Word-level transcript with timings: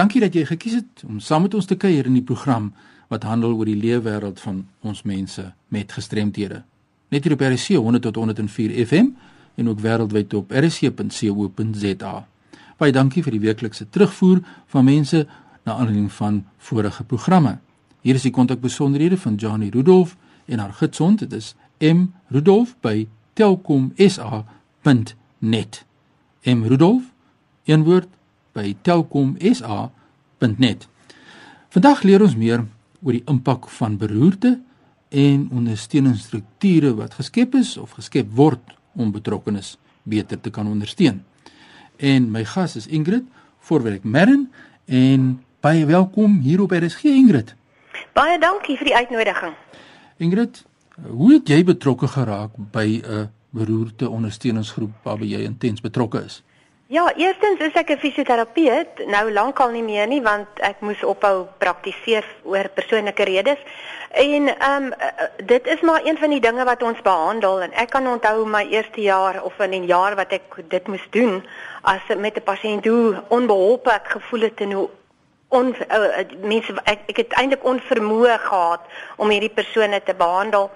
Dankie 0.00 0.22
dat 0.22 0.32
jy 0.32 0.46
gekies 0.48 0.78
het 0.78 1.02
om 1.04 1.18
saam 1.20 1.42
met 1.44 1.52
ons 1.54 1.66
te 1.68 1.76
kuier 1.76 2.06
in 2.08 2.14
die 2.16 2.24
program 2.24 2.70
wat 3.12 3.26
handel 3.28 3.52
oor 3.58 3.68
die 3.68 3.76
leefwêreld 3.76 4.40
van 4.40 4.62
ons 4.80 5.02
mense 5.04 5.52
met 5.68 5.92
gestremthede. 5.92 6.64
Net 7.12 7.24
hier 7.26 7.34
op 7.36 7.42
RC 7.44 7.76
100 7.76 8.00
tot 8.06 8.16
104 8.16 8.72
FM 8.86 9.10
en 9.60 9.68
ook 9.68 9.82
wêreldwyd 9.84 10.32
op 10.38 10.54
rc.co.za. 10.56 12.14
Baie 12.80 12.92
dankie 12.96 13.20
vir 13.26 13.34
die 13.36 13.42
weeklikse 13.42 13.84
terugvoer 13.92 14.40
van 14.72 14.84
mense 14.88 15.18
na 15.68 15.72
aanleiding 15.74 16.08
van 16.16 16.48
vorige 16.70 17.04
programme. 17.04 17.58
Hier 18.00 18.16
is 18.16 18.24
die 18.24 18.32
kontakbesonderhede 18.32 19.20
van 19.20 19.34
Johnny 19.34 19.68
Rudolph 19.68 20.16
en 20.46 20.58
haar 20.64 20.72
gidsond. 20.80 21.20
Dit 21.26 21.32
is 21.36 21.52
M 21.78 22.08
Rudolph 22.32 22.72
by 22.80 23.04
telkomsa.net. 23.36 25.84
M 26.44 26.64
Rudolph 26.64 27.04
een 27.64 27.84
woord 27.84 28.08
by 28.52 28.76
telkomsa.net. 28.82 30.88
Vandag 31.70 32.02
leer 32.02 32.22
ons 32.22 32.36
meer 32.36 32.64
oor 33.02 33.12
die 33.12 33.24
impak 33.30 33.68
van 33.78 33.96
beroerte 33.98 34.58
en 35.10 35.48
ondersteuningsstrukture 35.52 36.94
wat 36.98 37.14
geskep 37.18 37.54
is 37.58 37.76
of 37.78 37.90
geskep 37.98 38.30
word 38.34 38.74
om 38.94 39.12
betrokkenes 39.14 39.76
beter 40.02 40.40
te 40.40 40.50
kan 40.50 40.66
ondersteun. 40.66 41.22
En 41.96 42.30
my 42.30 42.44
gas 42.44 42.76
is 42.76 42.86
Ingrid 42.86 43.24
Voorwerk 43.60 44.04
Merren 44.04 44.50
en 44.86 45.42
baie 45.60 45.86
welkom 45.86 46.40
hier 46.40 46.60
op 46.60 46.72
RSG 46.72 47.04
Ingrid. 47.04 47.54
Baie 48.16 48.38
dankie 48.40 48.78
vir 48.80 48.90
die 48.90 48.96
uitnodiging. 48.96 49.54
Ingrid, 50.16 50.62
hoe 51.06 51.34
het 51.34 51.48
jy 51.48 51.64
betrokke 51.64 52.08
geraak 52.08 52.56
by 52.72 53.02
'n 53.04 53.28
beroerte 53.50 54.08
ondersteuningsgroep 54.08 54.90
waarby 55.02 55.26
jy 55.26 55.44
intens 55.44 55.80
betrokke 55.80 56.24
is? 56.24 56.42
Ja, 56.90 57.12
eerstens 57.14 57.60
is 57.60 57.76
ek 57.78 57.90
'n 57.90 58.02
fisioterapeut, 58.02 59.06
nou 59.06 59.32
lankal 59.32 59.70
nie 59.70 59.82
meer 59.82 60.06
nie 60.06 60.22
want 60.22 60.48
ek 60.58 60.80
moes 60.80 61.02
ophou 61.06 61.46
praktiseer 61.58 62.24
oor 62.42 62.68
persoonlike 62.68 63.22
redes. 63.22 63.58
En 64.10 64.48
ehm 64.48 64.82
um, 64.82 64.94
dit 65.46 65.66
is 65.66 65.80
maar 65.80 66.00
een 66.04 66.18
van 66.18 66.30
die 66.30 66.40
dinge 66.40 66.64
wat 66.64 66.82
ons 66.82 67.02
behandel. 67.02 67.60
En 67.60 67.72
ek 67.72 67.90
kan 67.90 68.06
onthou 68.06 68.46
my 68.46 68.66
eerste 68.66 69.00
jaar 69.00 69.42
of 69.42 69.58
in 69.58 69.70
'n 69.70 69.86
jaar 69.86 70.16
wat 70.16 70.32
ek 70.32 70.42
dit 70.68 70.86
moes 70.86 71.06
doen 71.10 71.46
as 71.82 72.02
met 72.16 72.36
'n 72.36 72.42
pasiënt 72.42 72.84
hoe 72.84 73.22
onbeholpe 73.28 73.90
ek 73.90 74.08
gevoel 74.08 74.40
het 74.40 74.60
en 74.60 74.72
hoe 74.72 74.88
on 75.48 75.76
uh, 75.90 76.26
mense 76.42 76.74
ek, 76.84 76.98
ek 77.06 77.16
het 77.16 77.32
eintlik 77.32 77.64
onvermoë 77.64 78.38
gehad 78.38 78.80
om 79.16 79.28
hierdie 79.28 79.54
persone 79.54 80.02
te 80.02 80.14
behandel. 80.14 80.70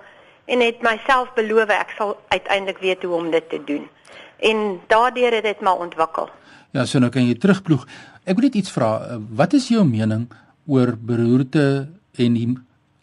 En 0.44 0.60
het 0.60 0.82
myself 0.82 1.32
beloof 1.34 1.68
ek 1.68 1.90
sal 1.96 2.16
uiteindelik 2.28 2.78
weet 2.78 3.02
hoe 3.02 3.14
om 3.14 3.30
dit 3.30 3.48
te 3.48 3.64
doen 3.64 3.90
en 4.38 4.80
daardeur 4.86 5.32
het 5.32 5.44
dit 5.44 5.60
maar 5.60 5.76
ontwikkel. 5.76 6.28
Ja, 6.74 6.84
so 6.84 6.98
nou 6.98 7.10
kan 7.10 7.26
jy 7.26 7.36
terugploeg. 7.38 7.86
Ek 8.24 8.38
wil 8.38 8.48
net 8.48 8.56
iets 8.58 8.72
vra. 8.74 8.98
Eh, 8.98 9.18
wat 9.36 9.52
is 9.52 9.68
jou 9.68 9.84
mening 9.86 10.26
oor 10.66 10.96
beroerte 10.98 11.88
en 12.18 12.38
die 12.38 12.48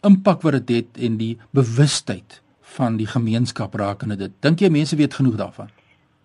impak 0.02 0.42
wat 0.42 0.58
dit 0.66 0.72
het 0.76 1.04
en 1.06 1.16
die 1.16 1.38
bewustheid 1.50 2.40
van 2.76 2.96
die 2.96 3.06
gemeenskap 3.06 3.74
rakende 3.74 4.16
dit? 4.16 4.34
Dink 4.40 4.60
jy 4.60 4.68
mense 4.68 4.96
weet 4.96 5.14
genoeg 5.14 5.38
daarvan? 5.40 5.70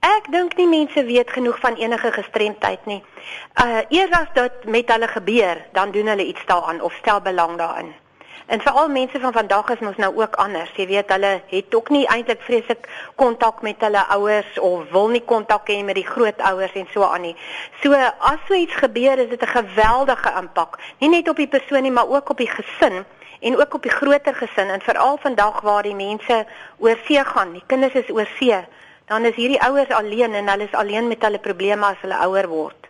Ek 0.06 0.28
dink 0.32 0.58
nie 0.58 0.68
mense 0.70 1.04
weet 1.04 1.32
genoeg 1.34 1.60
van 1.60 1.78
enige 1.80 2.12
gestremdheid 2.12 2.86
nie. 2.86 3.00
Uh 3.62 3.82
eers 3.90 4.12
as 4.12 4.30
dit 4.36 4.68
met 4.68 4.92
hulle 4.92 5.08
gebeur, 5.08 5.64
dan 5.74 5.92
doen 5.92 6.08
hulle 6.08 6.28
iets 6.28 6.46
daaraan 6.46 6.82
of 6.82 6.94
stel 7.00 7.22
belang 7.22 7.58
daarin. 7.58 7.94
En 8.48 8.62
veral 8.62 8.88
mense 8.88 9.20
van 9.20 9.34
vandag 9.34 9.70
is 9.70 9.80
mos 9.84 9.98
nou 10.00 10.14
ook 10.16 10.36
anders. 10.36 10.70
Jy 10.80 10.86
weet 10.88 11.10
hulle 11.12 11.32
het 11.48 11.76
ook 11.76 11.90
nie 11.92 12.06
eintlik 12.08 12.40
vreeslik 12.42 12.88
kontak 13.20 13.60
met 13.62 13.82
hulle 13.84 14.06
ouers 14.16 14.60
of 14.64 14.86
wil 14.92 15.10
nie 15.12 15.24
kontak 15.32 15.68
hê 15.68 15.82
met 15.84 16.00
die 16.00 16.08
grootouers 16.08 16.78
en 16.80 16.88
so 16.94 17.04
aan 17.04 17.26
nie. 17.28 17.36
So 17.84 17.92
as 17.92 18.40
so 18.48 18.56
iets 18.56 18.80
gebeur, 18.80 19.20
is 19.20 19.30
dit 19.30 19.44
'n 19.44 19.52
geweldige 19.52 20.32
impak. 20.40 20.80
Nie 21.00 21.10
net 21.10 21.30
op 21.30 21.36
die 21.36 21.48
persoon 21.48 21.82
nie, 21.82 21.92
maar 21.92 22.08
ook 22.08 22.30
op 22.30 22.38
die 22.38 22.50
gesin 22.50 23.04
en 23.40 23.60
ook 23.60 23.74
op 23.74 23.84
die 23.84 23.92
groter 23.92 24.36
gesin 24.36 24.70
en 24.70 24.82
veral 24.82 25.18
vandag 25.18 25.62
waar 25.62 25.84
die 25.84 25.96
mense 25.96 26.46
oor 26.78 26.98
see 27.06 27.24
gaan. 27.24 27.52
Die 27.52 27.64
kinders 27.66 27.94
is 27.94 28.10
oor 28.10 28.28
see. 28.40 28.66
Dan 29.06 29.26
is 29.26 29.36
hierdie 29.36 29.62
ouers 29.62 29.90
alleen 29.90 30.34
en 30.34 30.48
hulle 30.48 30.64
is 30.64 30.74
alleen 30.74 31.08
met 31.08 31.22
hulle 31.22 31.40
probleme 31.40 31.86
as 31.86 32.00
hulle 32.02 32.18
ouer 32.18 32.48
word. 32.48 32.88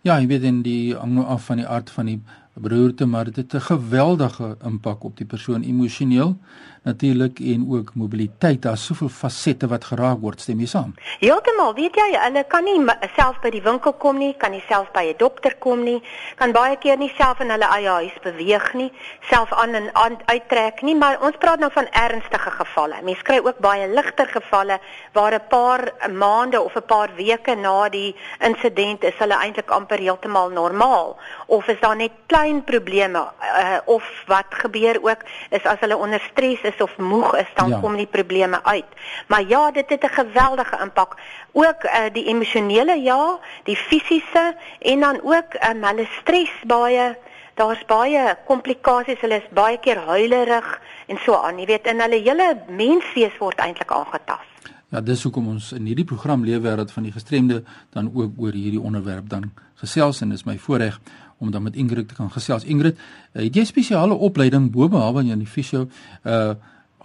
Ja, 0.00 0.18
jy 0.18 0.26
weet 0.26 0.42
in 0.42 0.62
die 0.62 0.96
af 1.26 1.44
van 1.44 1.56
die 1.56 1.66
aard 1.66 1.90
van 1.90 2.06
die 2.06 2.20
beroerte, 2.60 3.06
maar 3.06 3.24
dit 3.24 3.36
het 3.36 3.52
'n 3.54 3.60
geweldige 3.60 4.56
impak 4.64 5.04
op 5.04 5.16
die 5.16 5.26
persoon 5.26 5.62
emosioneel 5.62 6.38
natuurlik 6.86 7.40
en 7.40 7.66
ook 7.70 7.94
mobiliteit. 7.94 8.62
Daar's 8.62 8.84
soveel 8.84 9.08
fasette 9.08 9.66
wat 9.66 9.84
geraak 9.84 10.20
word, 10.22 10.40
stem 10.40 10.60
jy 10.62 10.68
saam? 10.70 10.94
Heeltemal. 11.18 11.74
Weet 11.74 11.98
jy, 11.98 12.08
hulle 12.22 12.44
kan 12.52 12.64
nie 12.64 12.78
self 13.16 13.40
by 13.42 13.50
die 13.50 13.62
winkel 13.64 13.96
kom 14.02 14.20
nie, 14.22 14.32
kan 14.38 14.54
nie 14.54 14.62
self 14.68 14.92
by 14.94 15.04
'n 15.10 15.18
dokter 15.18 15.56
kom 15.58 15.82
nie, 15.82 16.00
kan 16.36 16.52
baie 16.52 16.76
keer 16.76 16.98
nie 16.98 17.12
self 17.18 17.40
in 17.40 17.50
hulle 17.50 17.68
eie 17.76 17.88
huis 17.88 18.16
beweeg 18.22 18.74
nie, 18.74 18.90
self 19.30 19.52
aan 19.52 19.74
en 19.74 19.90
aan 19.94 20.16
uittrek 20.26 20.82
nie, 20.82 20.94
maar 20.94 21.20
ons 21.20 21.36
praat 21.38 21.58
nou 21.58 21.70
van 21.72 21.88
ernstige 21.90 22.50
gevalle. 22.50 23.02
Mense 23.02 23.22
kry 23.22 23.38
ook 23.42 23.58
baie 23.58 23.88
ligter 23.88 24.26
gevalle 24.26 24.78
waar 25.12 25.34
'n 25.34 25.48
paar 25.48 25.92
maande 26.10 26.60
of 26.60 26.76
'n 26.76 26.86
paar 26.86 27.10
weke 27.16 27.54
na 27.54 27.88
die 27.88 28.14
insident 28.40 29.04
is 29.04 29.18
hulle 29.18 29.34
eintlik 29.34 29.70
amper 29.70 29.98
heeltemal 29.98 30.50
normaal 30.50 31.16
of 31.46 31.68
is 31.68 31.80
daar 31.80 31.96
net 31.96 32.12
klein 32.26 32.64
probleme 32.64 33.18
uh, 33.18 33.78
of 33.84 34.04
wat 34.26 34.50
gebeur 34.50 34.98
ook 35.02 35.22
is 35.50 35.64
as 35.64 35.80
hulle 35.80 35.96
onder 35.96 36.20
stres 36.20 36.60
is 36.62 36.75
is 36.76 36.82
of 36.84 36.96
moeg 36.98 37.36
is, 37.36 37.48
dan 37.54 37.68
ja. 37.68 37.80
kom 37.80 37.96
die 37.96 38.06
probleme 38.06 38.60
uit. 38.64 38.88
Maar 39.26 39.44
ja, 39.48 39.70
dit 39.70 39.88
het 39.88 40.04
'n 40.04 40.14
geweldige 40.20 40.78
impak. 40.82 41.16
Ook 41.52 41.84
uh, 41.84 42.12
die 42.12 42.26
emosionele 42.26 43.02
ja, 43.02 43.38
die 43.64 43.76
fisiese 43.76 44.54
en 44.78 45.00
dan 45.00 45.20
ook 45.22 45.54
um, 45.70 45.84
hulle 45.84 46.08
stres 46.20 46.52
baie. 46.66 47.16
Daar's 47.54 47.84
baie 47.86 48.36
komplikasies. 48.46 49.20
Hulle 49.20 49.36
is 49.36 49.48
baie 49.50 49.78
keer 49.78 49.96
huilerig 49.96 50.80
en 51.06 51.18
so 51.18 51.34
aan. 51.34 51.58
Jy 51.58 51.66
weet, 51.66 51.86
in 51.86 52.00
hulle 52.00 52.20
hele 52.20 52.56
menswees 52.68 53.38
word 53.38 53.58
eintlik 53.58 53.92
aangetast. 53.92 54.56
Ja, 54.88 55.00
dis 55.00 55.22
hoekom 55.22 55.48
ons 55.48 55.72
in 55.72 55.86
hierdie 55.88 56.04
program 56.04 56.44
Leefwêreld 56.44 56.92
van 56.92 57.02
die 57.02 57.12
gestremde 57.12 57.64
dan 57.90 58.10
ook 58.14 58.32
oor 58.38 58.52
hierdie 58.52 58.80
onderwerp 58.80 59.28
dan 59.28 59.50
gesels 59.74 60.20
en 60.20 60.28
dis 60.28 60.44
my 60.46 60.58
voorreg 60.58 61.00
om 61.38 61.50
dan 61.50 61.62
met 61.62 61.76
Ingrid 61.76 62.08
te 62.08 62.14
kan 62.14 62.30
gesels. 62.30 62.64
Ingrid, 62.64 62.96
uh, 62.96 63.42
het 63.42 63.54
jy 63.54 63.64
spesiale 63.64 64.14
opleiding 64.14 64.70
bo 64.70 64.88
behalwe 64.88 65.24
in 65.24 65.38
die 65.38 65.46
fisio 65.50 65.88
uh 66.24 66.54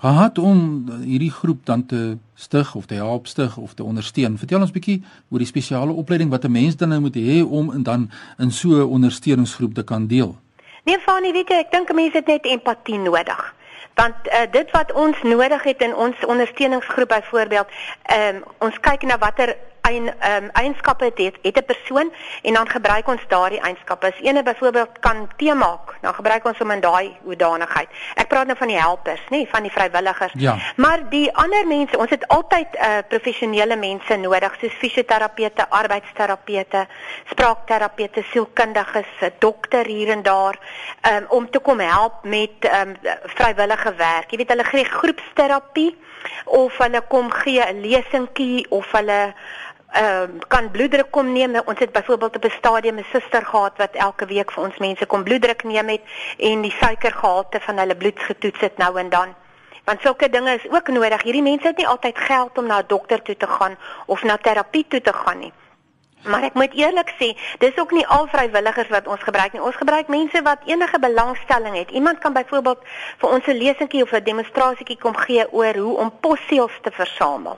gehad 0.01 0.39
om 0.41 0.89
hierdie 1.05 1.29
groep 1.29 1.65
dan 1.65 1.85
te 1.85 2.17
stig 2.33 2.75
of 2.75 2.85
te 2.89 2.95
help 2.97 3.27
stig 3.27 3.57
of 3.57 3.73
te 3.73 3.83
ondersteun? 3.83 4.37
Vertel 4.37 4.63
ons 4.65 4.73
bietjie 4.73 5.03
oor 5.29 5.37
die 5.37 5.47
spesiale 5.47 5.93
opleiding 5.93 6.31
wat 6.33 6.45
'n 6.45 6.51
mens 6.51 6.75
dan 6.75 6.89
nou 6.89 7.01
moet 7.01 7.15
hê 7.15 7.45
om 7.45 7.69
en 7.71 7.83
dan 7.83 8.09
in 8.37 8.51
so 8.51 8.69
'n 8.69 8.89
ondersteuningsgroep 8.89 9.73
te 9.73 9.83
kan 9.83 10.07
deel. 10.07 10.37
Nee, 10.83 10.97
Fanie, 10.99 11.33
weet 11.33 11.49
jy, 11.49 11.55
ek 11.55 11.71
dink 11.71 11.89
'n 11.89 11.95
mens 11.95 12.13
het 12.13 12.27
net 12.27 12.45
empatie 12.45 12.97
nodig 12.97 13.53
want 13.93 14.15
uh, 14.27 14.51
dit 14.51 14.71
wat 14.71 14.91
ons 14.93 15.21
nodig 15.21 15.63
het 15.63 15.81
in 15.81 15.95
ons 15.95 16.25
ondersteuningsgroep 16.25 17.07
byvoorbeeld 17.07 17.67
ehm 18.03 18.35
um, 18.35 18.43
ons 18.57 18.79
kyk 18.79 19.01
na 19.01 19.17
watter 19.17 19.55
ein 19.81 20.07
um, 20.07 20.49
eienskappe 20.53 21.05
het 21.05 21.37
het 21.41 21.57
'n 21.57 21.65
persoon 21.65 22.13
en 22.41 22.53
dan 22.53 22.69
gebruik 22.69 23.07
ons 23.07 23.21
daardie 23.27 23.59
eienskappe. 23.59 24.05
As 24.07 24.21
ene 24.21 24.43
byvoorbeeld 24.43 24.99
kan 24.99 25.29
tee 25.37 25.53
maak, 25.53 25.95
dan 26.01 26.13
gebruik 26.13 26.45
ons 26.45 26.57
hom 26.57 26.71
in 26.71 26.79
daai 26.79 27.17
hoedanigheid. 27.23 27.89
Ek 28.15 28.27
praat 28.27 28.45
nou 28.45 28.57
van 28.57 28.67
die 28.67 28.79
helpers, 28.79 29.21
nê, 29.29 29.47
van 29.49 29.61
die 29.61 29.71
vrywilligers. 29.71 30.33
Ja. 30.35 30.57
Maar 30.75 31.09
die 31.09 31.35
ander 31.35 31.67
mense, 31.67 31.97
ons 31.97 32.09
het 32.09 32.27
altyd 32.27 32.67
uh, 32.75 32.97
professionele 33.07 33.75
mense 33.75 34.15
nodig, 34.15 34.55
soos 34.59 34.73
fisioterapeute, 34.73 35.69
arbeidsterapeute, 35.69 36.87
spraakterapeute, 37.29 38.23
sielkundiges, 38.31 39.07
'n 39.21 39.33
dokter 39.39 39.85
hier 39.85 40.09
en 40.09 40.21
daar, 40.21 40.59
um, 41.11 41.25
om 41.27 41.49
te 41.49 41.59
kom 41.59 41.79
help 41.79 42.23
met 42.23 42.51
um, 42.61 42.95
vrywillige 43.23 43.93
werk. 43.93 44.31
Jy 44.31 44.37
weet 44.37 44.49
hulle 44.49 44.63
gee 44.63 44.85
groepsterapie 44.85 45.97
of 46.45 46.77
hulle 46.77 47.01
kom 47.07 47.31
gee 47.31 47.61
'n 47.61 47.81
lesingkie 47.81 48.65
of 48.69 48.91
hulle 48.91 49.33
ehm 49.91 50.35
uh, 50.35 50.41
kan 50.47 50.71
bloeddruk 50.71 51.11
kom 51.11 51.31
neem. 51.31 51.55
Ons 51.65 51.79
het 51.79 51.91
byvoorbeeld 51.91 52.35
op 52.35 52.45
'n 52.45 52.57
stadium 52.57 52.97
'n 52.97 53.05
suster 53.11 53.45
gehad 53.45 53.77
wat 53.77 53.93
elke 53.93 54.25
week 54.25 54.51
vir 54.51 54.63
ons 54.63 54.77
mense 54.77 55.05
kom 55.05 55.23
bloeddruk 55.23 55.63
neem 55.63 55.87
het 55.87 56.01
en 56.37 56.61
die 56.61 56.75
suikergehalte 56.79 57.59
van 57.59 57.77
hulle 57.77 57.95
bloed 57.95 58.19
getoets 58.19 58.59
het 58.59 58.77
nou 58.77 58.99
en 58.99 59.09
dan. 59.09 59.35
Want 59.83 60.01
sulke 60.01 60.29
dinge 60.29 60.53
is 60.53 60.69
ook 60.69 60.87
nodig. 60.87 61.21
Hierdie 61.21 61.41
mense 61.41 61.67
het 61.67 61.77
nie 61.77 61.87
altyd 61.87 62.17
geld 62.17 62.57
om 62.57 62.65
na 62.65 62.77
'n 62.77 62.87
dokter 62.87 63.21
toe 63.21 63.37
te 63.37 63.47
gaan 63.47 63.75
of 64.05 64.23
na 64.23 64.37
terapie 64.37 64.85
toe 64.87 65.01
te 65.01 65.13
gaan 65.13 65.39
nie. 65.39 65.53
Maar 66.23 66.43
ek 66.43 66.53
moet 66.53 66.73
eerlik 66.73 67.09
sê, 67.19 67.37
dis 67.57 67.77
ook 67.77 67.91
nie 67.91 68.07
al 68.07 68.27
vrywilligers 68.27 68.89
wat 68.89 69.07
ons 69.07 69.21
gebruik 69.21 69.51
nie. 69.51 69.61
Ons 69.61 69.75
gebruik 69.75 70.07
mense 70.07 70.41
wat 70.41 70.59
enige 70.65 70.99
belangstelling 70.99 71.75
het. 71.75 71.91
Iemand 71.91 72.17
kan 72.19 72.33
byvoorbeeld 72.33 72.79
vir 73.17 73.29
ons 73.29 73.45
'n 73.45 73.57
lesingkie 73.57 74.03
of 74.03 74.11
'n 74.11 74.23
demonstrasietjie 74.23 74.97
kom 74.97 75.15
gee 75.15 75.51
oor 75.51 75.75
hoe 75.75 75.97
om 75.97 76.19
posseels 76.19 76.79
te 76.81 76.91
versamel 76.91 77.57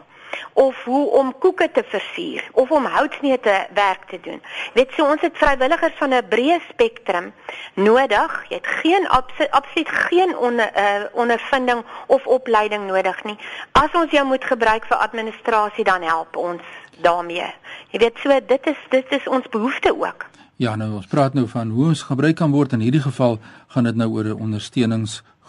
of 0.54 0.84
hoe 0.84 1.10
om 1.10 1.34
koeke 1.40 1.72
te 1.72 1.84
versier 1.84 2.44
of 2.52 2.72
om 2.72 2.86
houtsnee 2.86 3.40
te 3.40 3.66
werk 3.74 4.08
te 4.10 4.20
doen. 4.22 4.42
Weet 4.74 4.92
so 4.96 5.06
ons 5.06 5.22
het 5.22 5.38
vrywilligers 5.38 5.94
van 5.98 6.14
'n 6.14 6.28
breë 6.30 6.60
spektrum 6.70 7.34
nodig. 7.74 8.46
Jy 8.50 8.56
het 8.56 8.68
geen 8.68 9.08
absoluut 9.50 9.90
geen 9.90 10.38
onder, 10.38 10.72
uh, 10.78 11.04
ondervinding 11.12 11.84
of 12.08 12.26
opleiding 12.26 12.88
nodig 12.88 13.24
nie. 13.24 13.38
As 13.72 13.92
ons 13.94 14.12
jou 14.12 14.26
moet 14.26 14.44
gebruik 14.44 14.86
vir 14.86 14.98
administrasie 14.98 15.84
dan 15.84 16.02
help 16.02 16.36
ons 16.38 16.62
daarmee. 17.02 17.54
Jy 17.90 18.00
weet 18.00 18.18
so 18.18 18.40
dit 18.48 18.68
is 18.68 18.78
dit 18.90 19.12
is 19.12 19.28
ons 19.28 19.50
behoefte 19.50 20.00
ook. 20.00 20.26
Ja, 20.56 20.76
nou 20.76 20.94
ons 20.94 21.08
praat 21.10 21.34
nou 21.34 21.48
van 21.50 21.70
hoe 21.70 21.86
ons 21.86 22.02
gebruik 22.02 22.36
kan 22.36 22.52
word 22.52 22.74
in 22.74 22.80
hierdie 22.80 23.02
geval 23.02 23.40
gaan 23.74 23.84
dit 23.84 23.96
nou 23.96 24.10
oor 24.10 24.26
'n 24.26 24.42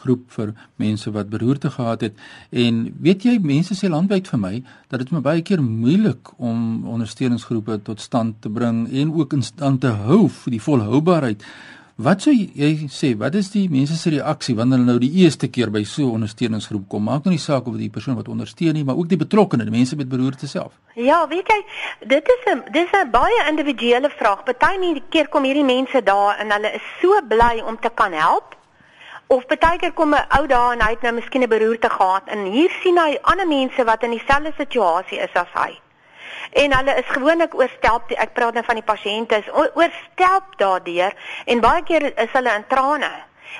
ondersteuningsgroep 0.04 0.30
vir 0.30 0.54
mense 0.76 1.10
wat 1.10 1.30
beroerte 1.30 1.70
gehad 1.70 2.00
het 2.00 2.14
en 2.50 2.94
weet 3.00 3.24
jy 3.24 3.38
mense 3.40 3.74
sê 3.74 3.88
landwyd 3.88 4.28
vir 4.28 4.38
my 4.38 4.62
dat 4.90 5.00
dit 5.00 5.12
my 5.12 5.20
baie 5.20 5.42
keer 5.42 5.62
moeilik 5.62 6.32
om 6.38 6.86
ondersteuningsgroepe 6.86 7.82
tot 7.84 8.00
stand 8.00 8.40
te 8.42 8.48
bring 8.48 8.88
en 8.92 9.14
ook 9.14 9.32
in 9.32 9.42
stand 9.42 9.80
te 9.80 9.88
hou 9.88 10.28
vir 10.28 10.50
die 10.50 10.60
volhoubaarheid 10.60 11.44
Wat 11.94 12.24
sou 12.24 12.32
jy 12.34 12.88
sê, 12.90 13.12
wat 13.14 13.36
is 13.38 13.52
die 13.52 13.68
mense 13.70 13.94
se 13.94 14.10
reaksie 14.10 14.56
wanneer 14.58 14.80
hulle 14.80 14.88
nou 14.88 14.98
die 14.98 15.12
eerste 15.22 15.46
keer 15.46 15.70
by 15.70 15.84
so 15.84 16.02
'n 16.02 16.16
ondersteuningsgroep 16.18 16.88
kom? 16.88 17.04
Maak 17.04 17.22
nou 17.22 17.30
nie 17.30 17.38
saak 17.38 17.68
of 17.68 17.78
dit 17.78 17.86
die 17.86 17.94
persoon 17.94 18.16
wat 18.16 18.26
ondersteun 18.26 18.74
nie, 18.74 18.82
maar 18.82 18.96
ook 18.98 19.08
die 19.08 19.16
betrokkenes, 19.16 19.70
die 19.70 19.78
mense 19.78 19.94
met 19.94 20.08
beroerte 20.08 20.48
self. 20.48 20.72
Ja, 20.96 21.28
weet 21.28 21.46
jy, 21.46 21.60
dit 22.08 22.24
is 22.26 22.52
'n 22.52 22.72
dis 22.72 22.90
'n 22.90 23.10
baie 23.10 23.46
individuele 23.48 24.10
vraag. 24.10 24.42
Party 24.42 25.02
keer 25.08 25.28
kom 25.28 25.44
hierdie 25.44 25.64
mense 25.64 26.02
daar 26.02 26.36
en 26.40 26.50
hulle 26.50 26.74
is 26.74 26.82
so 27.00 27.14
bly 27.28 27.62
om 27.62 27.78
te 27.78 27.90
kan 27.94 28.12
help. 28.12 28.56
Of 29.34 29.46
baie 29.50 29.78
keer 29.82 29.92
kom 29.98 30.14
'n 30.14 30.26
ou 30.38 30.46
daar 30.46 30.72
en 30.72 30.82
hy 30.84 30.90
het 30.90 31.02
nou 31.02 31.12
miskien 31.14 31.42
'n 31.42 31.48
beroerte 31.48 31.90
gehad 31.90 32.28
en 32.34 32.44
hier 32.56 32.70
sien 32.82 32.98
hy 32.98 33.18
ander 33.22 33.46
mense 33.46 33.84
wat 33.84 34.02
in 34.02 34.10
dieselfde 34.10 34.52
situasie 34.56 35.18
is 35.18 35.34
as 35.34 35.50
hy. 35.54 35.80
En 36.62 36.76
hulle 36.76 36.94
is 37.02 37.14
gewoonlik 37.16 37.54
oorstelp 37.54 38.10
ek 38.10 38.34
praat 38.34 38.54
nou 38.54 38.64
van 38.64 38.78
die 38.78 38.90
pasiënte 38.92 39.38
is 39.42 39.50
oorstelp 39.54 40.54
daardeur 40.56 41.12
en 41.46 41.60
baie 41.60 41.82
keer 41.82 42.12
is 42.18 42.30
hulle 42.32 42.54
in 42.54 42.66
trane 42.68 43.10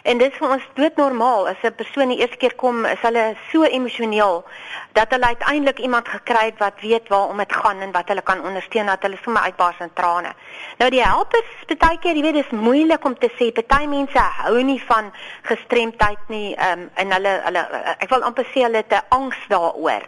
En 0.03 0.19
dit 0.19 0.33
is 0.33 0.39
vir 0.39 0.49
ons 0.49 0.67
doodnormaal 0.75 1.49
as 1.49 1.63
'n 1.63 1.75
persoon 1.75 2.09
die 2.09 2.19
eerste 2.19 2.37
keer 2.37 2.55
kom, 2.55 2.85
is 2.85 3.01
hulle 3.01 3.37
so 3.53 3.63
emosioneel 3.63 4.45
dat 4.93 5.11
hulle 5.11 5.27
uiteindelik 5.27 5.79
iemand 5.79 6.09
gekry 6.09 6.45
het 6.45 6.59
wat 6.59 6.81
weet 6.81 7.09
waarom 7.09 7.37
dit 7.37 7.53
gaan 7.53 7.81
en 7.81 7.93
wat 7.93 8.09
hulle 8.09 8.23
kan 8.23 8.45
ondersteun 8.45 8.87
dat 8.87 9.03
hulle 9.03 9.19
sommer 9.23 9.43
uitbars 9.43 9.79
in 9.79 9.93
trane. 9.93 10.33
Nou 10.79 10.91
die 10.91 11.03
helpers, 11.03 11.79
baie 11.79 11.99
keer, 11.99 12.15
jy 12.15 12.23
weet, 12.23 12.35
dis 12.35 12.51
moeilik 12.51 13.05
om 13.05 13.19
te 13.19 13.31
sê. 13.39 13.53
Party 13.53 13.87
mense 13.87 14.19
hou 14.19 14.63
nie 14.63 14.83
van 14.87 15.13
gestremdheid 15.43 16.19
nie, 16.29 16.55
ehm 16.55 16.81
um, 16.81 16.91
en 16.95 17.13
hulle 17.13 17.41
hulle 17.45 17.63
ek 17.99 18.11
wil 18.11 18.23
amper 18.23 18.45
sê 18.45 18.63
hulle 18.63 18.77
het 18.77 18.93
'n 18.93 19.03
angs 19.09 19.39
daaroor. 19.49 20.03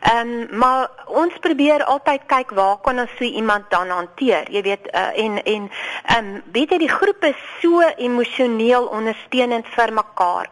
Ehm 0.00 0.18
um, 0.18 0.58
maar 0.58 0.90
ons 1.06 1.38
probeer 1.40 1.84
altyd 1.84 2.22
kyk 2.26 2.50
waar 2.50 2.80
kan 2.80 2.98
ons 2.98 3.10
so 3.18 3.24
iemand 3.24 3.70
dan 3.70 3.88
hanteer. 3.88 4.50
Jy 4.50 4.62
weet, 4.62 4.88
uh, 4.94 5.24
en 5.24 5.42
en 5.44 5.70
ehm 6.06 6.24
um, 6.24 6.42
weet 6.52 6.70
jy 6.70 6.78
die 6.78 6.88
groep 6.98 7.24
is 7.24 7.36
so 7.60 7.80
emosioneel 7.96 8.86
ondersteun 8.86 9.31
ondersteunend 9.32 9.66
vir 9.66 9.92
mekaar. 9.92 10.50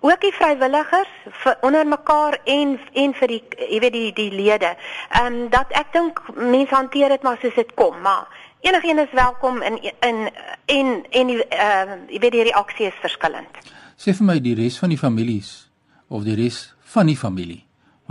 Ook 0.00 0.20
die 0.20 0.32
vrywilligers 0.32 1.10
vir 1.42 1.56
onder 1.62 1.86
mekaar 1.86 2.40
en 2.44 2.78
en 2.92 3.14
vir 3.14 3.28
die 3.28 3.42
jy 3.70 3.80
weet 3.80 3.92
die 3.92 4.12
die 4.12 4.30
lede. 4.30 4.76
Ehm 5.10 5.26
um, 5.26 5.50
dat 5.50 5.70
ek 5.70 5.92
dink 5.92 6.20
mense 6.34 6.74
hanteer 6.74 7.08
dit 7.08 7.22
maar 7.22 7.38
soos 7.40 7.54
dit 7.54 7.74
kom, 7.74 8.00
maar 8.02 8.26
enigiemand 8.60 9.08
is 9.08 9.14
welkom 9.14 9.62
in 9.62 9.78
in 10.00 10.30
en 10.66 11.04
en 11.10 11.26
die 11.26 11.44
ehm 11.48 11.88
uh, 11.88 11.98
jy 12.08 12.18
weet 12.18 12.32
die 12.32 12.42
reaksie 12.42 12.86
is 12.86 12.98
verskillend. 13.00 13.58
Sê 13.96 14.12
vir 14.12 14.26
my 14.26 14.40
die 14.40 14.54
res 14.54 14.78
van 14.78 14.88
die 14.88 14.98
families 14.98 15.68
of 16.08 16.24
die 16.24 16.34
res 16.34 16.74
van 16.82 17.06
die 17.06 17.16
familie 17.16 17.62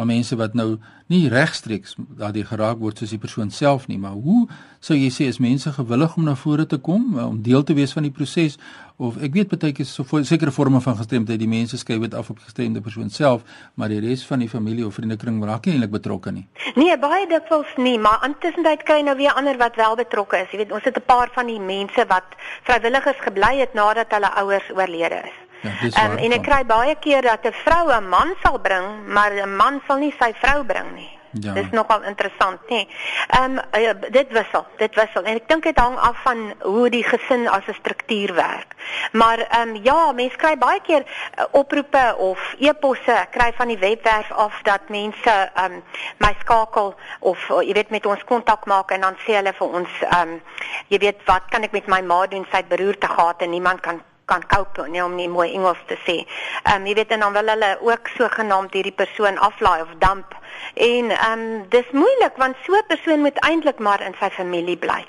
maar 0.01 0.15
mense 0.15 0.36
wat 0.36 0.53
nou 0.57 0.80
nie 1.13 1.27
regstreeks 1.30 1.94
daardie 2.18 2.45
geraak 2.48 2.80
word 2.81 2.98
soos 2.98 3.12
die 3.13 3.19
persoon 3.21 3.51
self 3.53 3.83
nie, 3.86 4.00
maar 4.01 4.15
hoe 4.18 4.48
sou 4.81 4.95
jy 4.98 5.12
sê 5.13 5.27
is 5.30 5.38
mense 5.38 5.69
gewillig 5.75 6.15
om 6.18 6.25
na 6.25 6.33
vore 6.36 6.65
te 6.65 6.80
kom 6.81 7.19
eh, 7.19 7.25
om 7.27 7.38
deel 7.45 7.62
te 7.63 7.75
wees 7.77 7.94
van 7.94 8.07
die 8.07 8.13
proses 8.15 8.57
of 8.98 9.19
ek 9.21 9.36
weet 9.38 9.53
baie 9.53 9.75
keer 9.77 9.86
so 9.86 10.24
sekere 10.25 10.53
forme 10.56 10.81
van 10.81 10.98
gestremdheid 10.98 11.38
die 11.42 11.50
mense 11.51 11.77
skryf 11.77 12.01
dit 12.07 12.18
af 12.18 12.31
op 12.33 12.42
die 12.42 12.48
gestremde 12.48 12.81
persoon 12.81 13.13
self, 13.13 13.45
maar 13.77 13.94
die 13.94 14.01
res 14.01 14.25
van 14.25 14.42
die 14.42 14.50
familie 14.50 14.88
of 14.88 14.98
vriendekring 14.98 15.38
raak 15.45 15.69
nie 15.69 15.75
eintlik 15.75 15.94
betrokke 16.00 16.33
nie. 16.33 16.48
Nee, 16.80 16.98
baie 16.98 17.30
dikwels 17.30 17.69
nie, 17.77 18.00
maar 18.01 18.25
intussen 18.25 18.65
tyd 18.65 18.88
kry 18.89 19.01
nou 19.06 19.15
weer 19.21 19.38
ander 19.38 19.62
wat 19.62 19.77
wel 19.77 20.00
betrokke 20.01 20.42
is. 20.42 20.50
Jy 20.50 20.63
weet, 20.63 20.74
ons 20.74 20.89
het 20.89 20.98
'n 20.98 21.06
paar 21.06 21.30
van 21.38 21.45
die 21.45 21.62
mense 21.62 22.06
wat 22.09 22.38
vrywilligers 22.65 23.21
gebly 23.21 23.53
het 23.62 23.77
nadat 23.77 24.09
hulle 24.18 24.33
ouers 24.42 24.69
oorlede 24.74 25.21
is. 25.30 25.38
Ja, 25.61 26.09
um, 26.09 26.17
en 26.17 26.31
ek 26.31 26.43
kry 26.43 26.63
baie 26.65 26.95
keer 26.99 27.21
dat 27.21 27.45
'n 27.45 27.53
vrou 27.63 27.91
'n 27.93 28.09
man 28.09 28.33
sal 28.43 28.59
bring, 28.59 28.87
maar 29.07 29.31
'n 29.31 29.55
man 29.55 29.81
sal 29.87 29.97
nie 29.97 30.15
sy 30.19 30.33
vrou 30.33 30.63
bring 30.63 30.95
nie. 30.95 31.19
Ja. 31.31 31.53
Dis 31.53 31.69
nogal 31.71 32.03
interessant, 32.03 32.59
nê. 32.67 32.87
Ehm 33.27 33.59
um, 33.71 33.99
dit 34.11 34.31
wissel, 34.31 34.65
dit 34.77 34.95
wissel. 34.95 35.23
En 35.23 35.35
ek 35.35 35.47
dink 35.47 35.63
dit 35.63 35.77
hang 35.79 35.95
af 35.97 36.17
van 36.23 36.53
hoe 36.59 36.89
die 36.89 37.03
gesin 37.03 37.47
as 37.47 37.67
'n 37.67 37.73
struktuur 37.73 38.33
werk. 38.35 38.75
Maar 39.11 39.39
ehm 39.39 39.69
um, 39.69 39.79
ja, 39.83 40.11
mense 40.11 40.35
kry 40.35 40.57
baie 40.57 40.81
keer 40.81 41.03
uh, 41.05 41.45
oproepe 41.51 42.15
of 42.17 42.55
e-posse 42.59 43.27
kry 43.31 43.53
van 43.55 43.67
die 43.67 43.77
webwerf 43.77 44.31
af 44.31 44.61
dat 44.63 44.89
mense 44.89 45.51
ehm 45.53 45.71
um, 45.71 45.83
my 46.17 46.35
skakel 46.39 46.95
of 47.19 47.49
uh, 47.49 47.61
jy 47.61 47.73
weet 47.73 47.89
met 47.89 48.05
ons 48.05 48.23
kontak 48.23 48.65
maak 48.65 48.91
en 48.91 49.01
dan 49.01 49.15
sê 49.25 49.39
hulle 49.39 49.53
vir 49.53 49.67
ons 49.67 49.89
ehm 50.01 50.21
um, 50.21 50.41
jy 50.87 50.97
weet 50.97 51.23
wat 51.25 51.43
kan 51.49 51.63
ek 51.63 51.71
met 51.71 51.87
my 51.87 52.01
ma 52.01 52.25
doen 52.27 52.45
sy 52.51 52.57
het 52.57 52.67
beroerte 52.67 53.07
gehad 53.07 53.41
en 53.41 53.49
niemand 53.49 53.79
kan 53.79 54.01
kan 54.31 54.45
cope 54.53 54.87
nie 54.87 55.03
om 55.03 55.15
nie 55.19 55.29
mooi 55.29 55.49
Engels 55.53 55.81
te 55.91 55.97
sê. 56.05 56.17
Ehm 56.63 56.81
um, 56.81 56.87
jy 56.89 56.95
weet 56.99 57.11
en 57.15 57.25
dan 57.25 57.35
wil 57.39 57.51
hulle 57.53 57.71
ook 57.81 58.13
sogenaamd 58.17 58.73
hierdie 58.77 58.95
persoon 59.03 59.37
aflaai 59.49 59.81
of 59.81 59.93
dump. 60.03 60.35
En 60.73 61.11
ehm 61.11 61.45
um, 61.45 61.65
dis 61.75 61.91
moeilik 61.91 62.37
want 62.43 62.55
so 62.65 62.75
'n 62.79 62.87
persoon 62.87 63.21
moet 63.27 63.43
eintlik 63.49 63.79
maar 63.79 64.01
in 64.01 64.15
sy 64.19 64.29
familie 64.29 64.77
bly 64.77 65.01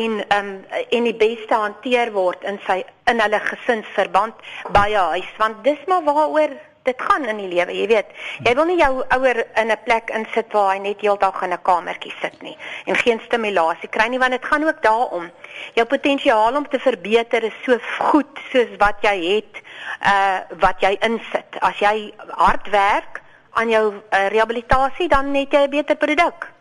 en 0.00 0.12
ehm 0.28 0.48
um, 0.48 0.64
en 0.90 1.04
die 1.10 1.18
beste 1.26 1.54
hanteer 1.54 2.12
word 2.12 2.42
in 2.42 2.60
sy 2.66 2.82
in 3.10 3.20
hulle 3.20 3.40
gesinsverband 3.40 4.34
by 4.72 4.88
'n 4.90 5.10
huis 5.14 5.32
want 5.38 5.64
dis 5.64 5.82
maar 5.86 6.02
waaroor 6.04 6.56
dit 6.84 7.02
gaan 7.02 7.24
in 7.24 7.40
die 7.40 7.48
lewe, 7.48 7.72
jy 7.72 7.86
weet. 7.88 8.12
Jy 8.44 8.52
wil 8.58 8.68
nie 8.68 8.76
jou 8.76 8.92
ouer 9.16 9.40
in 9.60 9.70
'n 9.72 9.78
plek 9.84 10.10
insit 10.10 10.52
waar 10.52 10.74
hy 10.74 10.78
net 10.78 11.00
heeldag 11.00 11.42
in 11.42 11.52
'n 11.52 11.62
kamertjie 11.62 12.12
sit 12.20 12.42
nie 12.42 12.56
en 12.86 12.96
geen 12.96 13.20
stimulasie 13.24 13.88
kry 13.88 14.08
nie 14.08 14.18
want 14.18 14.32
dit 14.32 14.44
gaan 14.44 14.64
ook 14.64 14.82
daaroor. 14.82 15.30
Jou 15.74 15.86
potensiaal 15.86 16.56
om 16.56 16.68
te 16.68 16.78
verbeter 16.78 17.42
is 17.42 17.56
so 17.64 17.78
goed 17.98 18.38
soos 18.52 18.76
wat 18.78 18.96
jy 19.00 19.16
het, 19.34 19.62
uh 20.02 20.38
wat 20.60 20.80
jy 20.80 20.96
insit. 21.00 21.58
As 21.60 21.78
jy 21.78 22.12
hard 22.28 22.68
werk 22.68 23.22
aan 23.52 23.68
jou 23.68 23.94
uh, 23.94 24.28
rehabilitasie 24.28 25.08
dan 25.08 25.34
het 25.34 25.52
jy 25.52 25.64
'n 25.66 25.70
beter 25.70 25.96
produk. 25.96 26.53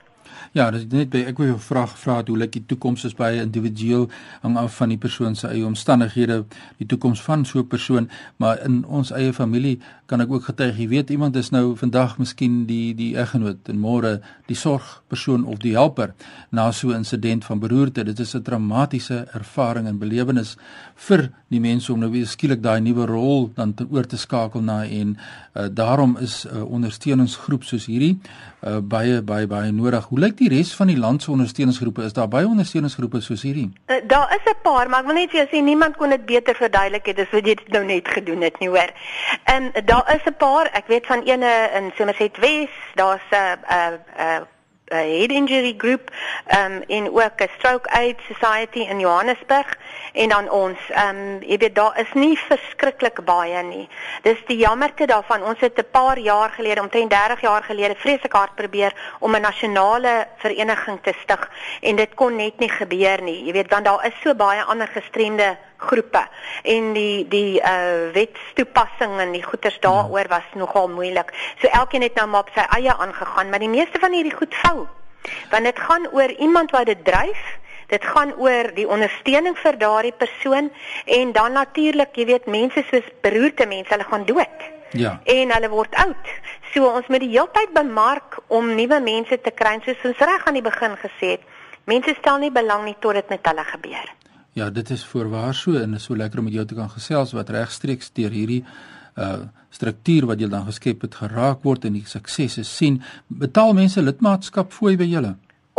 Ja, 0.54 0.68
dis 0.70 0.84
net 0.94 1.10
by 1.10 1.24
ek 1.26 1.40
wil 1.42 1.48
jou 1.48 1.62
vra 1.66 1.88
gevra 1.90 2.20
het 2.20 2.28
hoe 2.30 2.36
lyk 2.38 2.52
die 2.54 2.68
toekoms 2.70 3.08
is 3.08 3.16
baie 3.18 3.40
individueel 3.42 4.04
hang 4.44 4.60
af 4.62 4.76
van 4.78 4.92
die 4.94 5.00
persoon 5.02 5.34
se 5.34 5.48
eie 5.50 5.66
omstandighede, 5.66 6.44
die 6.78 6.86
toekoms 6.92 7.24
van 7.26 7.42
so 7.42 7.60
'n 7.60 7.68
persoon, 7.68 8.10
maar 8.38 8.62
in 8.62 8.86
ons 8.86 9.10
eie 9.12 9.34
familie 9.34 9.80
kan 10.06 10.22
ek 10.22 10.30
ook 10.32 10.44
getuig, 10.44 10.78
jy 10.78 10.88
weet 10.88 11.10
iemand 11.10 11.36
is 11.36 11.50
nou 11.50 11.76
vandag 11.76 12.20
miskien 12.20 12.68
die 12.68 12.94
die 12.94 13.16
eggenoot 13.18 13.70
en 13.70 13.80
môre 13.80 14.22
die 14.46 14.56
sorgpersoon 14.56 15.46
of 15.46 15.58
die 15.58 15.74
helper 15.74 16.14
na 16.52 16.72
so 16.72 16.90
'n 16.90 17.02
insident 17.02 17.46
van 17.46 17.60
beroerte. 17.60 18.04
Dit 18.04 18.20
is 18.20 18.36
'n 18.36 18.44
dramatiese 18.44 19.26
ervaring 19.34 19.88
en 19.88 19.98
belewenis 19.98 20.58
vir 20.96 21.32
die 21.50 21.60
mense 21.60 21.94
om 21.94 22.00
nou 22.00 22.12
weer 22.12 22.28
skielik 22.28 22.62
daai 22.62 22.80
nuwe 22.80 23.06
rol 23.06 23.51
dan 23.56 23.74
te 23.74 23.88
oor 23.89 24.06
te 24.06 24.18
skakel 24.18 24.62
na 24.62 24.86
en 24.86 25.18
uh, 25.56 25.66
daarom 25.72 26.18
is 26.18 26.46
'n 26.46 26.58
uh, 26.58 26.72
ondersteuningsgroep 26.72 27.63
soos 27.63 27.86
hierdie 27.86 28.20
uh, 28.67 28.77
baie 28.82 29.22
baie 29.22 29.48
baie 29.48 29.72
nodig. 29.72 30.05
Hoe 30.10 30.20
lyk 30.20 30.38
die 30.38 30.50
res 30.50 30.74
van 30.75 30.88
die 30.88 30.98
land 30.98 31.24
se 31.24 31.32
ondersteuningsgroepe? 31.32 32.03
Is 32.03 32.13
daar 32.13 32.27
baie 32.27 32.48
ondersteuningsgroepe 32.48 33.22
soos 33.22 33.41
hierdie? 33.41 33.70
Uh, 33.88 33.96
daar 34.08 34.36
is 34.36 34.51
'n 34.51 34.62
paar, 34.63 34.89
maar 34.89 35.00
ek 35.00 35.05
wil 35.05 35.15
net 35.15 35.29
vir 35.29 35.39
jou 35.39 35.48
sê 35.51 35.63
niemand 35.63 35.98
kon 35.98 36.10
dit 36.10 36.25
beter 36.25 36.55
verduidelik 36.55 37.05
het 37.05 37.20
as 37.20 37.32
wat 37.32 37.46
jy 37.46 37.58
nou 37.67 37.84
net 37.86 38.08
gedoen 38.08 38.41
het 38.41 38.60
nie, 38.60 38.70
hoor. 38.70 38.91
En 39.43 39.63
uh, 39.63 39.82
daar 39.86 40.15
is 40.15 40.25
'n 40.25 40.36
paar, 40.38 40.70
ek 40.74 40.88
weet 40.88 41.05
van 41.05 41.22
eene 41.22 41.70
in 41.75 41.91
Somerset 41.96 42.38
West, 42.38 42.96
daar's 42.96 43.27
'n 43.32 43.36
uh, 43.36 43.98
'n 44.17 44.20
uh, 44.20 44.52
uh, 44.92 44.98
head 44.98 45.32
injury 45.32 45.74
group 45.78 46.12
um 46.58 46.82
en 46.88 47.12
ook 47.12 47.42
'n 47.42 47.50
stroke 47.58 47.90
aid 47.90 48.20
society 48.28 48.80
in 48.80 49.00
Johannesburg 49.00 49.78
en 50.13 50.30
dan 50.30 50.50
ons 50.50 50.80
um 51.08 51.42
jy 51.42 51.58
weet 51.58 51.75
daar 51.75 52.00
is 52.00 52.13
nie 52.13 52.38
verskriklik 52.38 53.24
baie 53.25 53.63
nie. 53.63 53.90
Dis 54.22 54.38
die 54.46 54.58
jammerte 54.58 55.06
daarvan. 55.06 55.44
Ons 55.44 55.60
het 55.60 55.78
'n 55.78 55.92
paar 55.92 56.20
jaar 56.20 56.50
gelede, 56.50 56.82
omtrent 56.82 57.10
30 57.10 57.42
jaar 57.42 57.63
gelede 57.63 57.96
vreeslik 57.96 58.34
hard 58.34 58.56
probeer 58.56 58.94
om 59.20 59.36
'n 59.36 59.42
nasionale 59.42 60.28
vereniging 60.38 61.00
te 61.02 61.13
stig 61.22 61.50
en 61.82 61.96
dit 61.96 62.13
kon 62.13 62.36
net 62.36 62.60
nie 62.60 62.70
gebeur 62.70 63.22
nie. 63.22 63.44
Jy 63.46 63.52
weet 63.52 63.70
want 63.70 63.86
daar 63.86 64.06
is 64.06 64.22
so 64.24 64.36
baie 64.36 64.63
ander 64.63 64.88
gestremde 64.88 65.58
groepe 65.90 66.24
en 66.63 66.94
die 66.96 67.28
die 67.32 67.62
uh 67.62 68.12
wetstoepassing 68.16 69.20
en 69.20 69.34
die 69.36 69.44
goeters 69.44 69.80
daaroor 69.84 70.30
was 70.32 70.48
nogal 70.60 70.90
moeilik. 70.90 71.34
So 71.62 71.68
elkeen 71.68 72.06
het 72.08 72.16
nou 72.20 72.28
maar 72.28 72.48
op 72.48 72.54
sy 72.56 72.66
eie 72.78 72.94
aangegaan, 72.94 73.50
maar 73.50 73.63
die 73.63 73.72
meeste 73.72 74.00
van 74.00 74.16
hierdie 74.16 74.36
goed 74.36 74.56
vou. 74.63 74.88
Want 75.52 75.63
dit 75.63 75.80
gaan 75.80 76.08
oor 76.12 76.32
iemand 76.32 76.72
wat 76.72 76.86
dit 76.86 77.06
dryf. 77.06 77.44
Dit 77.88 78.06
gaan 78.06 78.32
oor 78.40 78.72
die 78.74 78.88
ondersteuning 78.90 79.58
vir 79.60 79.78
daardie 79.78 80.16
persoon 80.18 80.72
en 81.06 81.32
dan 81.32 81.52
natuurlik, 81.54 82.16
jy 82.16 82.25
weet, 82.25 82.48
mense 82.50 82.82
soos 82.90 83.10
beroerte 83.22 83.68
mense, 83.70 83.92
hulle 83.94 84.08
gaan 84.08 84.25
dood. 84.25 84.63
Ja. 84.98 85.20
En 85.30 85.52
hulle 85.54 85.70
word 85.70 85.96
oud. 86.02 86.32
So 86.74 86.90
ons 86.90 87.08
moet 87.12 87.22
die 87.22 87.34
heeltyd 87.36 87.74
bemark 87.75 88.40
om 88.48 88.72
nuwe 88.75 89.00
mense 89.04 89.38
te 89.42 89.54
kry, 89.54 89.75
soos 89.86 90.10
ons 90.10 90.25
reg 90.25 90.48
aan 90.48 90.58
die 90.58 90.66
begin 90.66 90.98
gesê 91.02 91.36
het. 91.36 91.48
Mense 91.90 92.16
stel 92.18 92.40
nie 92.42 92.54
belang 92.54 92.86
nie 92.88 92.98
tot 93.04 93.20
dit 93.20 93.30
met 93.30 93.52
hulle 93.52 93.66
gebeur. 93.75 94.12
Ja, 94.53 94.69
dit 94.69 94.89
is 94.89 95.05
voorwaar 95.05 95.53
so 95.53 95.77
en 95.81 95.93
is 95.93 96.03
so 96.03 96.15
lekker 96.15 96.39
om 96.39 96.45
met 96.45 96.53
jou 96.53 96.65
te 96.65 96.75
kan 96.77 96.89
gesels 96.89 97.31
wat 97.33 97.50
regstreeks 97.50 98.12
deur 98.13 98.33
hierdie 98.33 98.63
uh 99.17 99.45
struktuur 99.74 100.27
wat 100.29 100.38
jy 100.38 100.48
dan 100.50 100.67
geskep 100.67 101.01
het 101.01 101.15
geraak 101.17 101.63
word 101.65 101.88
en 101.89 101.95
die 101.98 102.03
suksesse 102.05 102.62
sien. 102.63 103.00
Betaal 103.25 103.74
mense 103.74 104.01
lidmaatskap 104.01 104.69
fooi 104.69 104.93
by 105.00 105.07
julle? 105.10 105.31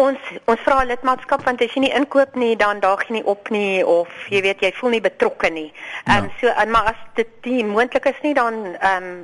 Ons 0.03 0.19
ons 0.51 0.65
vra 0.67 0.81
lidmaatskap 0.89 1.45
want 1.47 1.63
as 1.63 1.77
jy 1.77 1.85
nie 1.85 1.93
inkoop 1.95 2.35
nie 2.35 2.57
dan 2.59 2.81
daag 2.83 3.05
jy 3.07 3.21
nie 3.21 3.23
op 3.31 3.53
nie 3.55 3.85
of 3.87 4.11
jy 4.35 4.43
weet 4.43 4.67
jy 4.67 4.73
voel 4.81 4.97
nie 4.97 5.03
betrokke 5.05 5.53
nie. 5.55 5.69
Ehm 6.09 6.27
um, 6.27 6.33
so 6.41 6.51
en 6.51 6.75
maar 6.75 6.91
as 6.91 7.07
dit 7.15 7.51
nie 7.53 7.63
moontlik 7.69 8.11
is 8.11 8.19
nie 8.27 8.35
dan 8.35 8.59
ehm 8.75 9.07
um, 9.13 9.15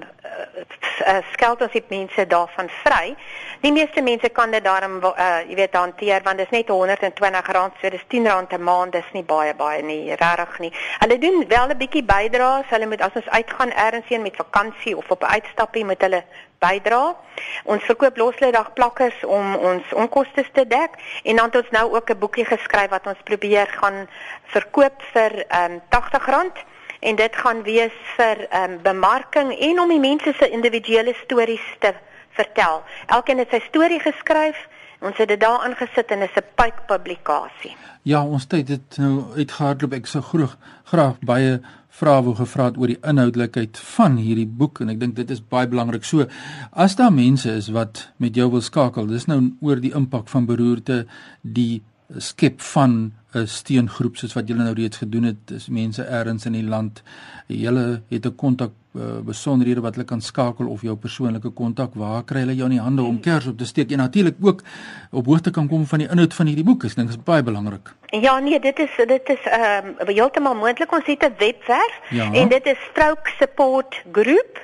uh, 1.06 1.16
skeld 1.32 1.62
ons 1.62 1.72
die 1.72 1.84
mense 1.88 2.26
daarvan 2.26 2.68
vry. 2.82 3.14
Die 3.60 3.72
meeste 3.72 4.02
mense 4.02 4.28
kan 4.28 4.50
dit 4.50 4.64
daarom 4.64 4.98
uh, 5.04 5.40
jy 5.48 5.56
weet 5.58 5.76
hanteer 5.76 6.22
want 6.24 6.38
dit 6.38 6.46
is 6.46 6.56
net 6.58 6.70
R120 6.70 7.80
so 7.80 7.90
dis 7.90 8.06
R10 8.08 8.58
'n 8.58 8.62
maand 8.62 8.92
dis 8.92 9.12
nie 9.12 9.22
baie 9.22 9.54
baie 9.54 9.82
nie 9.82 10.14
regtig 10.14 10.58
nie. 10.58 10.72
Hulle 10.98 11.18
doen 11.18 11.44
wel 11.48 11.68
'n 11.68 11.78
bietjie 11.78 12.04
bydraes. 12.04 12.70
Hulle 12.70 12.86
moet 12.86 13.00
as 13.00 13.14
ons 13.14 13.28
uitgaan 13.28 13.72
ergens 13.72 14.08
heen 14.08 14.22
met 14.22 14.36
vakansie 14.36 14.96
of 14.96 15.10
op 15.10 15.22
'n 15.22 15.32
uitstappie 15.36 15.84
moet 15.84 16.00
hulle 16.00 16.24
bydra. 16.60 17.16
Ons 17.64 17.84
verkoop 17.88 18.16
loslydag 18.16 18.72
plakkers 18.72 19.24
om 19.24 19.54
ons 19.56 19.92
onkoste 19.96 20.44
te 20.52 20.66
dek 20.66 20.98
en 21.24 21.36
dan 21.36 21.46
het 21.46 21.56
ons 21.56 21.70
nou 21.70 21.86
ook 21.94 22.10
'n 22.10 22.18
boekie 22.18 22.44
geskryf 22.44 22.90
wat 22.90 23.06
ons 23.06 23.22
probeer 23.24 23.66
gaan 23.66 24.08
verkoop 24.44 25.02
vir 25.12 25.32
um, 25.34 25.44
ehm, 25.48 25.78
R80 25.90 26.68
en 27.00 27.16
dit 27.16 27.36
gaan 27.36 27.62
wees 27.62 27.96
vir 28.16 28.44
um, 28.62 28.78
bemarking 28.82 29.52
en 29.58 29.80
om 29.80 29.88
die 29.88 30.00
mense 30.00 30.32
se 30.38 30.48
individuele 30.50 31.14
stories 31.24 31.66
te 31.78 31.94
vertel. 32.36 32.82
Elkeen 33.06 33.40
het 33.42 33.52
sy 33.52 33.62
storie 33.68 34.00
geskryf. 34.00 34.68
Ons 35.00 35.16
het 35.16 35.30
dit 35.32 35.40
daar 35.40 35.62
aangesit 35.64 36.10
en 36.12 36.22
is 36.22 36.36
'n 36.36 36.44
pype 36.54 36.82
publikasie. 36.86 37.76
Ja, 38.02 38.24
ons 38.24 38.46
tyd 38.46 38.68
het 38.68 38.98
nou 38.98 39.24
uitgehardloop. 39.36 39.92
Ek 39.92 40.06
sou 40.06 40.22
graag 40.22 40.56
graag 40.84 41.18
baie 41.20 41.60
vrae 41.88 42.22
wou 42.22 42.34
gevra 42.34 42.64
het 42.70 42.76
oor 42.76 42.86
die 42.86 43.00
inhoudelikheid 43.02 43.78
van 43.96 44.16
hierdie 44.16 44.46
boek 44.46 44.80
en 44.80 44.88
ek 44.88 45.00
dink 45.00 45.16
dit 45.16 45.30
is 45.30 45.40
baie 45.40 45.68
belangrik. 45.68 46.04
So 46.04 46.26
as 46.72 46.96
daar 46.96 47.12
mense 47.12 47.50
is 47.50 47.68
wat 47.68 48.12
met 48.16 48.34
jou 48.34 48.50
wil 48.50 48.60
skakel, 48.60 49.06
dis 49.06 49.26
nou 49.26 49.40
oor 49.60 49.80
die 49.80 49.94
impak 49.94 50.28
van 50.28 50.46
beroerte, 50.46 51.06
die 51.42 51.82
skep 52.16 52.60
van 52.60 53.12
'n 53.32 53.46
steengroep 53.46 54.16
soos 54.16 54.32
wat 54.34 54.48
julle 54.48 54.62
nou 54.62 54.74
reeds 54.74 54.96
gedoen 54.96 55.22
het, 55.22 55.36
dis 55.44 55.68
mense 55.68 56.02
elders 56.02 56.46
in 56.46 56.52
die 56.52 56.64
land. 56.64 57.02
Julle 57.46 58.02
het 58.08 58.26
'n 58.26 58.34
kontak 58.34 58.72
uh, 58.94 59.20
besonderhede 59.24 59.80
wat 59.80 59.94
hulle 59.94 60.06
kan 60.06 60.20
skakel 60.20 60.66
of 60.66 60.82
jou 60.82 60.96
persoonlike 60.96 61.50
kontak, 61.50 61.94
waar 61.94 62.24
kry 62.24 62.38
hulle 62.38 62.54
jou 62.54 62.66
in 62.66 62.76
die 62.76 62.82
hande 62.82 63.02
om 63.02 63.20
kers 63.20 63.46
op 63.46 63.58
te 63.58 63.64
steek 63.64 63.90
en 63.90 63.98
natuurlik 63.98 64.36
ook 64.40 64.62
op 65.10 65.26
hoogte 65.26 65.50
kan 65.50 65.68
kom 65.68 65.86
van 65.86 65.98
die 65.98 66.08
inhoud 66.08 66.34
van 66.34 66.46
hierdie 66.46 66.64
boek. 66.64 66.84
Ek 66.84 66.94
dink 66.94 67.08
dit 67.08 67.18
is 67.18 67.24
baie 67.24 67.42
belangrik. 67.42 67.94
Ja 68.10 68.38
nee, 68.38 68.60
dit 68.60 68.78
is 68.78 68.90
dit 69.06 69.28
is 69.28 69.46
ehm 69.46 69.94
um, 70.00 70.06
heeltemal 70.06 70.54
moontlik 70.54 70.92
ons 70.92 71.06
het 71.06 71.22
'n 71.22 71.34
webwerf 71.38 71.94
ja. 72.10 72.32
en 72.32 72.48
dit 72.48 72.66
is 72.66 72.78
Stroke 72.90 73.30
Support 73.38 74.02
Group 74.12 74.58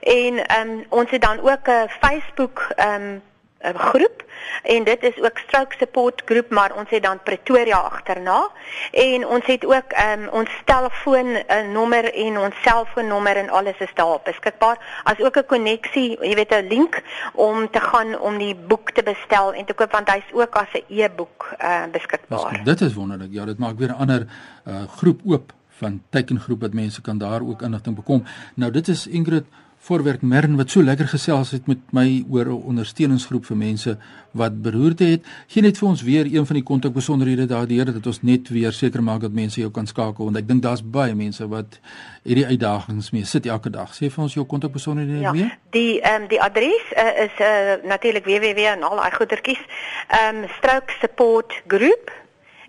en 0.00 0.46
ehm 0.46 0.68
um, 0.68 0.84
ons 0.88 1.10
het 1.10 1.22
dan 1.22 1.40
ook 1.40 1.68
'n 1.68 1.88
Facebook 2.00 2.72
ehm 2.76 3.02
um, 3.02 3.20
'n 3.62 3.78
groep 3.78 4.24
en 4.62 4.84
dit 4.84 5.02
is 5.02 5.22
ook 5.22 5.38
Stroke 5.38 5.74
Support 5.78 6.22
Groep 6.24 6.50
maar 6.50 6.72
ons 6.76 6.90
het 6.90 7.02
dan 7.02 7.22
Pretoria 7.22 7.76
agterna 7.76 8.48
en 8.90 9.26
ons 9.26 9.46
het 9.46 9.64
ook 9.64 9.92
um, 10.06 10.28
ons 10.28 10.50
telefoon 10.64 11.26
uh, 11.26 11.42
nommer 11.72 12.14
en 12.14 12.38
ons 12.38 12.54
selfoonnommer 12.62 13.36
en 13.36 13.50
alles 13.50 13.78
is 13.78 13.94
daar 13.94 14.18
beskikbaar 14.24 15.02
as 15.04 15.20
ook 15.20 15.36
'n 15.36 15.46
koneksie 15.46 16.18
jy 16.20 16.34
weet 16.34 16.54
'n 16.54 16.68
link 16.68 17.02
om 17.32 17.70
te 17.70 17.80
gaan 17.80 18.18
om 18.18 18.38
die 18.38 18.54
boek 18.54 18.90
te 18.90 19.02
bestel 19.02 19.52
en 19.52 19.64
te 19.64 19.74
koop 19.74 19.92
want 19.92 20.10
hy's 20.10 20.32
ook 20.32 20.56
as 20.56 20.72
'n 20.72 20.84
e-boek 20.88 21.54
uh, 21.62 21.84
beskikbaar. 21.92 22.60
Dit 22.64 22.80
is 22.80 22.94
wonderlik. 22.94 23.32
Ja, 23.32 23.44
dit 23.44 23.58
maak 23.58 23.78
weer 23.78 23.88
'n 23.88 24.00
ander 24.04 24.26
uh, 24.68 24.82
groep 24.88 25.20
oop 25.24 25.52
van 25.68 26.02
tekengroep 26.10 26.60
wat 26.60 26.72
mense 26.72 27.00
kan 27.00 27.18
daar 27.18 27.40
ook 27.40 27.62
inligting 27.62 27.96
bekom. 27.96 28.24
Nou 28.54 28.70
dit 28.72 28.88
is 28.88 29.06
Ingrid 29.06 29.44
voorwerk 29.82 30.22
Mern 30.22 30.54
wat 30.56 30.70
so 30.70 30.82
lekker 30.82 31.08
gesels 31.10 31.50
het 31.50 31.66
met 31.66 31.80
my 31.90 32.24
oor 32.30 32.46
'n 32.46 32.62
ondersteuningsgroep 32.70 33.44
vir 33.44 33.56
mense 33.56 33.96
wat 34.30 34.62
beroerte 34.62 35.04
het. 35.04 35.24
Geen 35.46 35.64
net 35.64 35.78
vir 35.78 35.88
ons 35.88 36.02
weer 36.02 36.24
een 36.24 36.46
van 36.46 36.54
die 36.54 36.62
kontak 36.62 36.92
besonderhede 36.92 37.46
daardeur 37.46 37.84
dat 37.84 38.06
ons 38.06 38.22
net 38.22 38.48
weer 38.48 38.72
seker 38.72 39.02
maak 39.02 39.20
dat 39.20 39.32
mense 39.32 39.60
jou 39.60 39.70
kan 39.70 39.86
skakel 39.86 40.24
want 40.24 40.36
ek 40.36 40.48
dink 40.48 40.62
daar's 40.62 40.82
baie 40.84 41.14
mense 41.14 41.48
wat 41.48 41.80
hierdie 42.22 42.46
uitdagings 42.46 43.10
mee 43.10 43.24
sit 43.24 43.46
elke 43.46 43.70
dag. 43.70 43.90
Sê 43.94 44.10
vir 44.10 44.22
ons 44.22 44.34
jou 44.34 44.46
kontak 44.46 44.72
besonderhede 44.72 45.20
ja, 45.20 45.32
weer. 45.32 45.58
Die 45.70 46.00
ehm 46.00 46.22
um, 46.22 46.28
die 46.28 46.42
adres 46.42 46.84
uh, 46.96 47.24
is 47.24 47.34
uh, 47.40 47.88
natuurlik 47.88 48.24
www 48.24 48.58
en 48.58 48.82
al 48.82 48.96
daai 48.96 49.10
goedertjies. 49.10 49.62
Ehm 50.08 50.36
um, 50.36 50.48
Stroke 50.58 50.92
Support 51.00 51.62
Group 51.66 52.12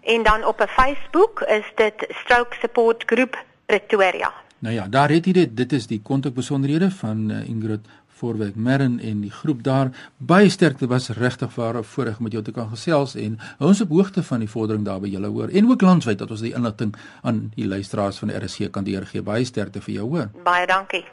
en 0.02 0.24
dan 0.24 0.46
op 0.46 0.60
'n 0.62 0.68
Facebook 0.68 1.42
is 1.42 1.66
dit 1.76 2.08
Stroke 2.10 2.56
Support 2.60 3.04
Group 3.06 3.38
Pretoria. 3.66 4.43
Nou 4.64 4.76
ja, 4.76 4.88
daar 4.88 5.12
het 5.12 5.26
jy 5.28 5.34
dit. 5.36 5.58
Dit 5.58 5.74
is 5.76 5.90
die 5.92 6.00
kontakbesonderhede 6.02 6.88
van 6.96 7.32
uh, 7.32 7.42
Ingrid 7.50 7.88
Voorwerk 8.08 8.56
Merren 8.56 9.00
en 9.00 9.20
die 9.22 9.32
groep 9.32 9.64
daar. 9.64 9.90
Baie 10.18 10.48
sterkte 10.50 10.88
was 10.88 11.10
regtig 11.18 11.52
vir 11.52 11.82
voorreg 11.84 12.22
met 12.24 12.32
jou 12.32 12.44
te 12.44 12.54
kan 12.56 12.70
gesels 12.72 13.18
en 13.20 13.36
ons 13.60 13.82
op 13.84 13.92
hoogte 13.92 14.24
van 14.24 14.40
die 14.40 14.48
vordering 14.48 14.86
daar 14.88 15.02
by 15.04 15.12
julle 15.12 15.28
hoor 15.28 15.52
en 15.52 15.68
ook 15.68 15.84
landwyd 15.84 16.22
dat 16.22 16.32
ons 16.32 16.46
die 16.46 16.54
inligting 16.56 16.96
aan 17.22 17.50
die 17.58 17.68
luisteraars 17.68 18.22
van 18.24 18.32
RSC 18.32 18.72
kan 18.72 18.88
deurgee. 18.88 19.22
Baie 19.22 19.44
sterkte 19.44 19.84
vir 19.84 19.98
jou 19.98 20.08
hoor. 20.16 20.32
Baie 20.48 20.68
dankie. 20.68 21.04